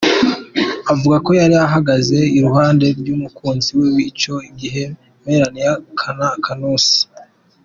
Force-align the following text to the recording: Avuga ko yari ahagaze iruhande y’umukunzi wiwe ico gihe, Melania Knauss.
Avuga 0.93 1.17
ko 1.25 1.31
yari 1.41 1.55
ahagaze 1.67 2.17
iruhande 2.37 2.87
y’umukunzi 3.07 3.69
wiwe 3.77 4.01
ico 4.11 4.33
gihe, 4.59 4.83
Melania 5.23 5.71
Knauss. 6.45 6.87